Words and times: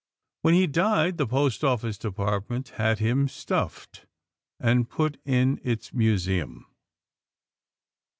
When 0.41 0.55
he 0.55 0.65
died, 0.65 1.17
the 1.17 1.27
Post 1.27 1.63
Office 1.63 1.99
Department 1.99 2.69
had 2.69 2.97
him 2.97 3.27
stuffed 3.27 4.07
and 4.59 4.89
put 4.89 5.19
in 5.25 5.59
its 5.63 5.93
museum. 5.93 6.65